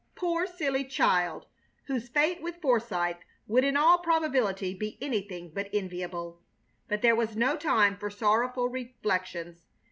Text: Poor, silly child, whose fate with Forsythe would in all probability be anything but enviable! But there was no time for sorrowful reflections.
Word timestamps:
Poor, 0.15 0.47
silly 0.47 0.83
child, 0.83 1.45
whose 1.83 2.09
fate 2.09 2.41
with 2.41 2.55
Forsythe 2.59 3.17
would 3.45 3.63
in 3.63 3.77
all 3.77 3.99
probability 3.99 4.73
be 4.73 4.97
anything 4.99 5.51
but 5.53 5.69
enviable! 5.71 6.41
But 6.87 7.03
there 7.03 7.15
was 7.15 7.37
no 7.37 7.55
time 7.55 7.95
for 7.99 8.09
sorrowful 8.09 8.67
reflections. 8.67 9.67